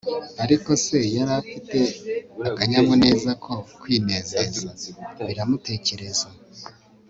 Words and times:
ariko 0.43 0.69
se 0.85 0.97
yari 1.15 1.33
afite 1.41 1.77
akanyamuneza 2.47 3.31
ko 3.43 3.53
kwinezeza, 3.79 4.67
biramutekereza 5.25 6.27